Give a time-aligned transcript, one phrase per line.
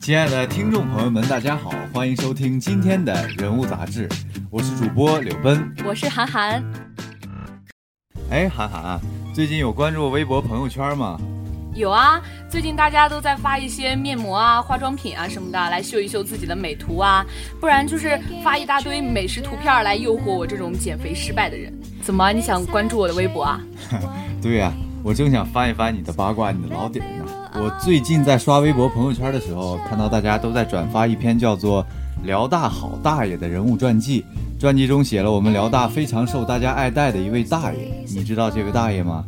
[0.00, 4.08] 亲爱的听众朋友们，大家好，欢迎收听今天的人物杂志，
[4.48, 6.64] 我是主播柳奔，我是韩寒。
[8.30, 9.00] 哎，韩寒啊，
[9.34, 11.20] 最近有关注微博朋友圈吗？
[11.74, 12.18] 有啊，
[12.48, 17.22] 最近大家都在发一些面膜啊、化妆品啊什么的，来秀一秀自己的美图啊，
[17.60, 21.70] 不然就是发一大堆美食图片来诱惑我这种减肥失败的人。
[22.02, 23.60] 怎么，你想关注我的微博啊？
[24.40, 24.72] 对呀，
[25.02, 27.26] 我正想翻一翻你的八卦，你的老底呢。
[27.54, 31.82] 我最近在刷微博朋友圈的时候，看到大家都在转发一篇叫做
[32.24, 34.24] 《辽大好大爷》的人物传记，
[34.58, 39.24] 传记中写了我们辽大非常受大家爱戴的一位大爷，你知道这位大爷吗？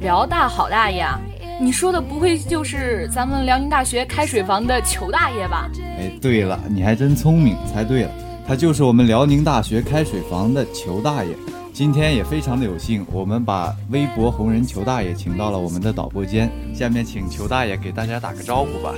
[0.00, 1.20] 辽大好大爷啊。
[1.60, 5.70] 你说的不会就是咱们辽宁大学开水房的裘大爷吧？
[5.98, 8.10] 哎，对了，你还真聪明，猜对了，
[8.48, 11.30] 他就是我们辽宁大学开水房的裘大爷。
[11.80, 16.52] 今天也非常的有幸，我们把微博红人裘大爷请到了我们的导播间。
[16.74, 18.92] 下面请裘大爷给大家打个招呼吧。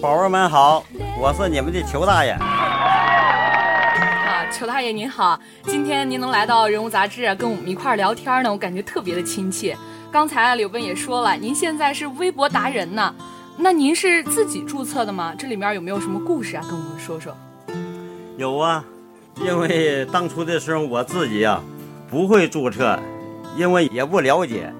[0.00, 0.82] 宝宝们好，
[1.20, 2.30] 我是你们的裘大爷。
[2.30, 2.46] 啊，
[4.50, 9.76] 裘大爷您好，今天您能来到人物杂志跟我们一块儿聊天呢，我感觉特别的亲切。
[10.10, 13.14] 刚才柳奔也说了，您现在是微博达人呢，
[13.58, 15.34] 那您是自己注册的吗？
[15.36, 16.64] 这里面有没有什么故事啊？
[16.66, 17.36] 跟我们说说。
[18.38, 18.82] 有啊，
[19.44, 21.62] 因为当初的时候我自己啊
[22.12, 22.98] 不会注册，
[23.56, 24.70] 因为也不了解，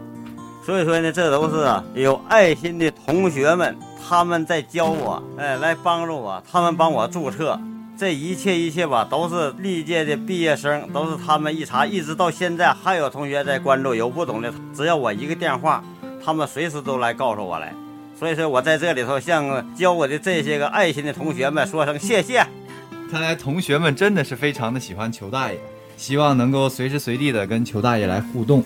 [0.67, 3.75] 所以说呢，这都是有爱心的同学们
[4.07, 7.59] 他们在教我，哎，来帮助我，他们帮我注册。
[7.97, 13.95] 这一切一切吧，都是历届的毕业生，都是他们一查，一直到现在还有同学在关注。
[13.95, 15.83] 有不懂的，只要我一个电话，
[16.23, 17.73] 他们随时都来告诉我来。
[18.19, 22.45] 所以说我在这里头向教我的这些个爱心的同学们说声谢谢。
[23.11, 25.59] 看来同学们真的是非常的喜欢裘大爷，
[25.97, 28.65] 希望能够随时随地的跟裘大爷来互动。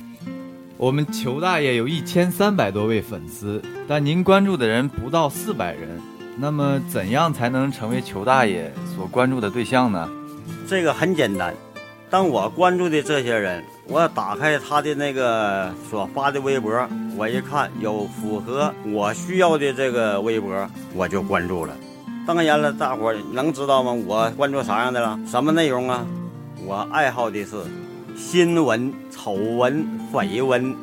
[0.76, 6.00] 我们裘大爷有一千三百多位粉丝，但您关注的人不到四百人。
[6.38, 10.06] 那么，怎样才能成为裘大爷所关注的对象呢？
[10.68, 11.54] 这个很简单，
[12.10, 16.86] 当我关注的这些人，我打开他的那个所发的微博，
[17.16, 21.74] 我一看有符合我需要的这个微博，我就关注了。
[22.26, 23.92] 当然了，大伙能知道吗？
[24.06, 25.18] 我关注啥样的了？
[25.26, 26.06] 什么内容啊？
[26.66, 27.54] 我爱好的是
[28.16, 30.74] 新闻、丑闻、绯闻，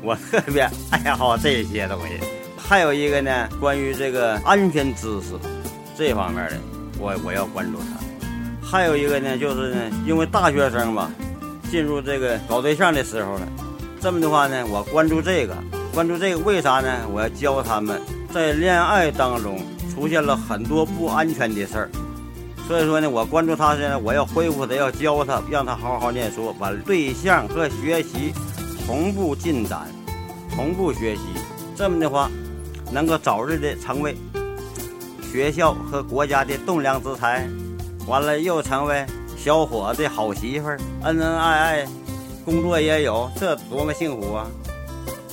[0.00, 2.20] 我特别爱好这些东西。
[2.56, 5.34] 还有一个呢，关于这个安全知识
[5.98, 6.56] 这方面的，
[7.00, 8.64] 我我要关注他。
[8.64, 11.10] 还有一个呢，就是呢，因为大学生吧，
[11.72, 13.48] 进入这个搞对象的时候了，
[14.00, 15.56] 这么的话呢，我关注这个，
[15.92, 17.00] 关注这个，为啥呢？
[17.12, 18.00] 我要教他们
[18.32, 19.58] 在恋爱当中
[19.92, 21.90] 出现了很多不安全的事儿，
[22.66, 28.32] 所以说呢，我关注他呢，我要恢复他，要教他，让他好好念书，把对象和学习
[28.86, 29.86] 同步进展，
[30.54, 31.22] 同步学习，
[31.76, 32.30] 这么的话。
[32.92, 34.16] 能够早日的成为
[35.32, 37.44] 学校和国家的栋梁之才，
[38.06, 39.04] 完了又成为
[39.36, 41.88] 小伙子的好媳妇儿，恩恩爱爱，
[42.44, 44.46] 工作也有，这多么幸福啊！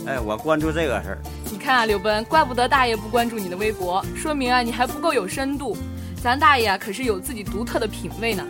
[0.07, 1.19] 哎，我关注这个事儿。
[1.51, 5.77] 你看啊，刘奔，怪不得大爷不关注你的微博，说明啊你还不够有深度。
[6.23, 8.45] 咱大爷啊可是有自己独特的品味呢。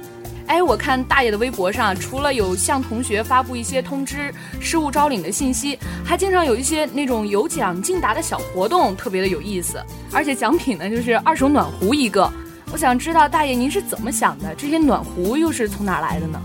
[0.46, 9.84] 哎，我看大爷的微博上，除了有向同学发布一些通知、失物招领的信息，还经常有一些那种有奖竞答的小活动，特别的有意思。
[10.12, 12.32] 而且奖品呢，就是二手暖壶一个。
[12.72, 14.54] 我想知道大爷您是怎么想的？
[14.54, 16.40] 这些暖壶又是从哪来的呢？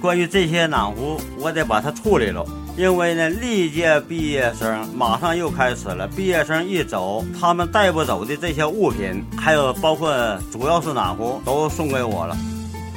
[0.00, 2.42] 关于这些暖壶，我得把它处理了，
[2.76, 10.12] 因为呢，历届毕业生马上又开始了，毕业生一走，他们带不走的这些物品，还有包括
[10.50, 12.36] 主要是暖壶，都送给我了。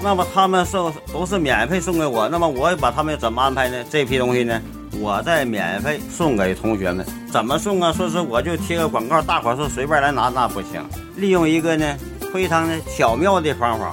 [0.01, 3.83] 那么他们送都是免费送给我，那么我把他们怎么安排呢？
[3.87, 4.59] 这批东西呢，
[4.99, 7.05] 我再免费送给同学们。
[7.31, 7.93] 怎么送啊？
[7.93, 10.83] 说是我就贴个广告，大伙儿说随便来拿，那不行。
[11.15, 11.95] 利用一个呢
[12.33, 13.91] 非常的巧妙的方法，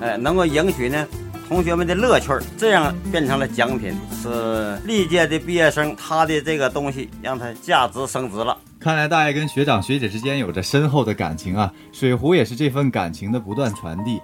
[0.00, 1.06] 哎，能够赢取呢
[1.52, 8.56] 同学们的乐趣儿，这样变成了奖品，是历届的毕业生他的这个东西让他价值升值了。
[8.80, 14.18] 看来大爷跟学长学姐之间有着深厚的感情啊，水壶也是这份感情的不断传递。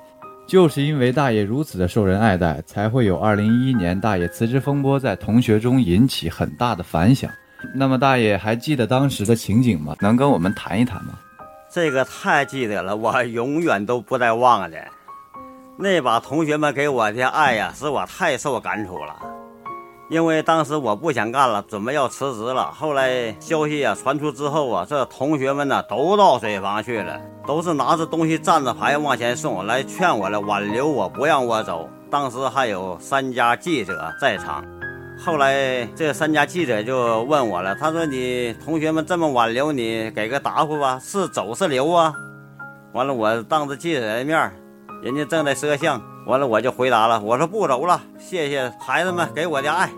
[0.47, 7.31] 就是因为大爷如此的受人爱戴，才会有2011年大爷辞职风波在同学中引起很大的反响。
[7.75, 9.95] 那么大爷还记得当时的情景吗？
[10.01, 11.13] 能跟我们谈一谈吗？
[11.71, 14.79] 这个太记得了，我永远都不带忘的。
[15.81, 19.15] 那把同学们给我的爱呀，使我太受感触了。
[20.11, 22.73] 因为当时我不想干了，准备要辞职了。
[22.73, 31.89] 后来消息啊传出之后啊，这同学们呢都到水房去了，都是拿着东西站着牌往前送，来劝我了挽留我，不让我走。
[32.11, 34.65] 当时还有三家记者在场。
[35.25, 42.13] 后来这三家记者就问我了，他说：“你同学们这么挽留你，给个答复吧，是走是留啊？”
[42.95, 44.51] 完了我当着记者的面，
[45.01, 49.89] 人家正在摄像，完了我就回答了，我说不走了，谢谢孩子们给我的爱。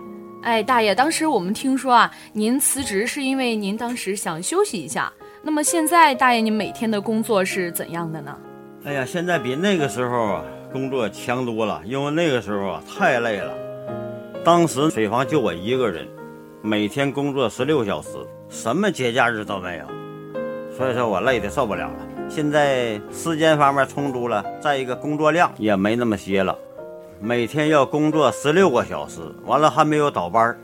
[0.43, 5.11] 哎，大爷，当时我们听说啊，您辞职是因为您当时想休息一下。
[5.41, 8.37] 那么现在，大爷，您每天的工作是怎样的呢？
[8.85, 13.53] 哎呀，现在比那个时候啊工作强多了，因为那个时候啊太累了。
[14.43, 16.07] 当时水房就我一个人，
[16.61, 18.09] 每天工作十六小时，
[18.49, 19.85] 什么节假日都没有，
[20.75, 22.07] 所以说我累的受不了了。
[22.33, 26.57] 现在时间方面充足了，再一个工作量也没那么些了，
[27.19, 30.57] 每天要工作十六个小时，完了还没有倒班。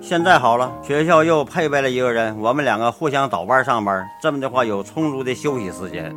[0.00, 6.12] 现在好了，学校又配备了一个人，我们两个互相倒班上班，这么的话有充足的休息时间。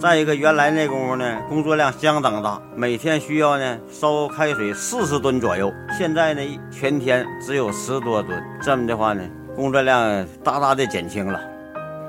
[0.00, 9.22] 再一个，原来那功夫呢，工作量相当大，每天需要呢烧开水四十吨左右，现在呢全天只有十多吨，这么的话呢，
[9.54, 11.40] 工作量大大的减轻了。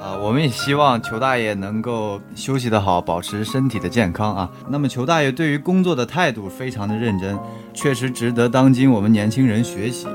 [0.04, 4.50] 啊，我们也希望裘大爷能够休息得好，保持身体的健康啊。
[4.68, 7.40] 那么裘大爷对于工作的态度非常的认真，
[7.74, 10.06] 确实值得当今我们年轻人学习。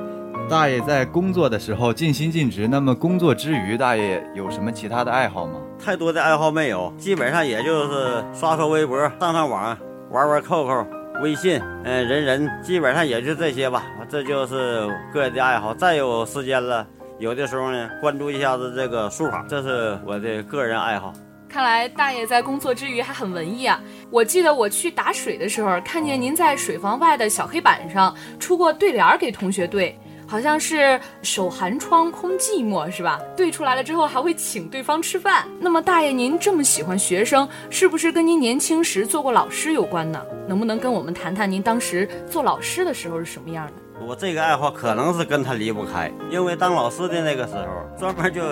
[0.46, 5.54] 大爷在工作的时候尽心尽职，那么工作之余，大爷有什么其他的爱好吗？
[5.82, 9.74] 太多的爱好没有，基本上也就是刷刷微博、上上网、
[10.10, 10.86] 玩玩 QQ、
[11.22, 13.82] 微信，嗯，人人，基本上也就这些吧。
[14.06, 15.72] 这就是个人的爱好。
[15.74, 16.86] 再有时间了，
[17.18, 21.12] 有的时候呢，关注一下子这个书法，这是我的个人爱好。
[21.48, 23.80] 看来大爷在工作之余还很文艺啊！
[24.08, 29.98] 我记得我去打水的时候，看见您在水房外的小黑板上出过对联给同学对。
[30.28, 33.18] 好像是守寒窗空寂寞是吧？
[33.34, 35.48] 对出来了之后还会请对方吃饭。
[35.58, 40.22] 那么大爷您这么喜欢学生，是不是跟您年轻时做过老师有关呢？
[40.46, 43.72] 能不能跟我们谈谈您当时做老师的时候是什么样的？
[44.06, 48.42] 我这个爱好可能是跟他离不开，因为当老师的那个时候，专门就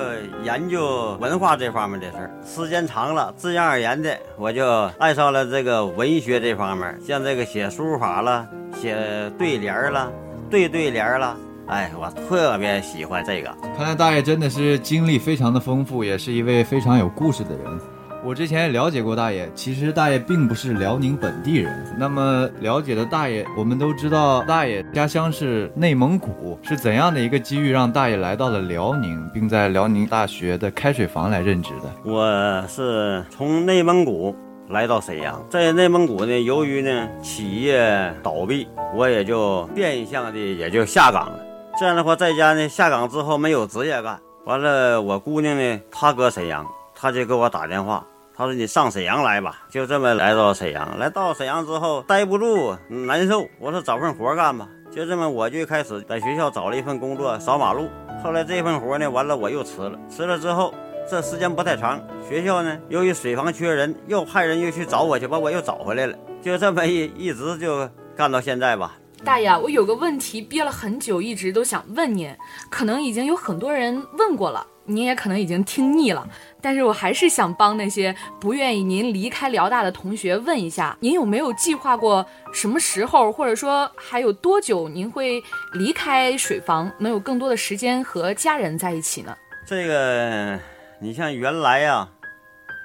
[0.44, 2.30] 研究文化这方面的事儿。
[2.44, 8.46] 时间长了，自然而然的我就爱上了这个文学这方面，像这个写书法了，
[8.80, 10.12] 写对联儿了，
[10.50, 11.36] 对对联儿了。
[11.68, 13.52] 哎，我特别喜欢这个。
[13.76, 17.80] 看来大爷真的是经历非常的丰富，也是一位非常有故事的人。
[18.26, 21.72] 我之前也了解过大爷，其实大爷并不是辽宁本地人。
[21.96, 32.10] 那么了解的大爷，我们都知道大爷家乡是内蒙古，是怎样的一个机遇让大爷来到了辽宁，并在辽宁大学的开水房来任职的？
[32.10, 34.34] 我是从内蒙古
[34.70, 41.38] 来到沈阳，在内蒙古呢，由于呢企业倒闭，我也就变相的也就下岗了。
[41.78, 48.04] 这样的话，在家呢下岗之后没有职业干，完了我姑娘呢，她搁沈阳，她就给我打电话，
[48.38, 50.98] 他说你上沈阳来吧，就这么来到沈阳。
[50.98, 57.88] 来到沈阳之后，待不住，难受，我说找份活干吧，就这么我就开始在学校找了一份工作，扫马路。
[58.22, 60.74] 后来这份活呢，完了我又辞了，辞了之后，
[61.08, 61.98] 这时间不太长，
[62.28, 68.98] 学校呢由于水房缺人，又派人又去找我去，把我又找回来了，就这么一一直就干到现在吧。
[69.24, 72.30] 大爷，我有个问题憋了很久，一直都想问您，
[72.70, 76.26] 可能已经有很多人问过了，您也可能已经听腻了，
[76.60, 85.42] 但是我还是想帮那些不愿意您离开辽大的同学问一下，您有没有计划过什么时候，或者说还有多久您会
[85.72, 89.36] 离开水房，能有更多的时间和家人在一起呢？
[89.66, 90.58] 这个，
[91.00, 92.08] 你像原来呀。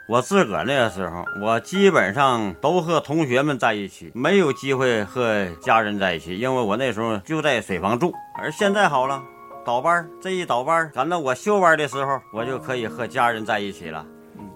[0.08, 8.14] 我自个儿那个时候，我基本上都和同学们在一起，没有机会和家人在一起，因为我那时候就在水房住。
[8.38, 9.24] 而现在好了，
[9.66, 14.06] 倒班儿这一倒班儿赶到我休班的时候，我就可以和家人在一起了。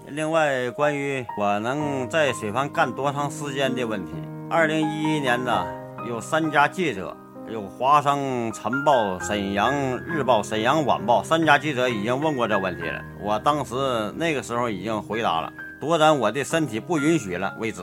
[0.08, 4.12] 另外，关于我能在水房干多长时间的问题，
[4.48, 5.66] 二零一一年呢，
[6.08, 7.16] 有三家记者。
[7.48, 8.18] 有《华商
[8.52, 13.76] 晨报》《沈阳日报》《沈阳晚报》三家记者已经问过这问题了，我当时
[14.16, 17.82] 那个时候已经回答了，多咱我的身体不允许了为止。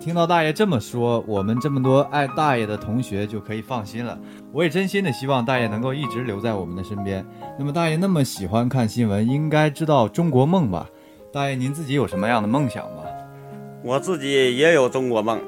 [0.00, 4.18] 听到大爷这么说，我们这么多爱大爷的同学就可以放心了。
[4.50, 7.22] 我也真心的希望大爷能够一直留在我们的身边。
[7.58, 10.88] 那么大爷那么喜欢看新闻，应该知道中国梦吧？
[11.30, 13.02] 大爷您自己有什么样的梦想吗？
[13.84, 15.38] 我自己也有中国梦。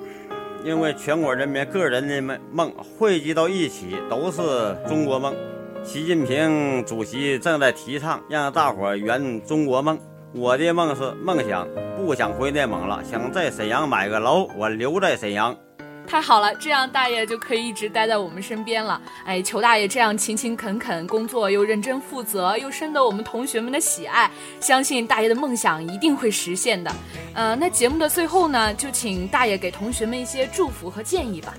[0.64, 4.42] 因为全国人民个人的梦汇集到一起，都是
[4.87, 5.35] 中国梦。
[5.82, 9.99] 习近平主席正在提倡让大伙圆中国梦。
[10.35, 11.66] 我的梦是梦想，
[12.04, 15.56] 不想回内蒙了，想在沈阳买个楼，我留在沈阳。
[16.04, 19.00] 太好了，这样大爷就可以一直待在我们身边了。
[19.25, 24.28] 哎，裘大爷这样勤勤恳恳工作，又认真负责，又深得我们同学们的喜爱，
[24.59, 26.90] 相信大爷的梦想一定会实现的。
[27.35, 31.54] 呃，那节目的最后呢，就请大爷给同学们一些祝福和建议吧。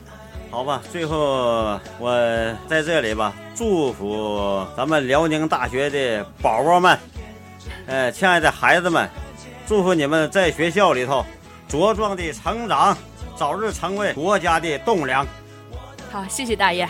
[0.52, 2.12] 好吧，最后我
[2.68, 7.00] 在这里吧，祝福咱们辽宁大学的宝宝们，
[7.88, 9.10] 呃，亲爱的孩子们，
[9.66, 11.26] 祝福你们在学校里头
[11.70, 12.98] 茁壮的成长，
[13.36, 15.26] 早日成为国家的栋梁。
[16.12, 16.86] 好，谢谢大爷。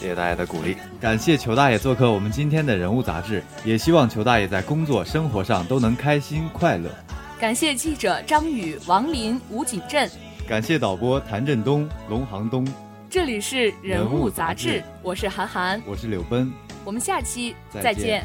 [0.00, 6.90] 谢谢大爷的鼓励，感谢裘大爷做客我们今天的人物杂志，也希望裘大爷在工作生活上都能开心快乐。
[7.38, 10.10] 感谢记者张宇、王林、吴锦镇，
[10.46, 12.66] 感谢导播谭振东、龙航东。
[13.08, 16.52] 这里是人物杂杂志志，我是韩寒，我是柳奔。
[16.84, 18.24] 我们下期再再见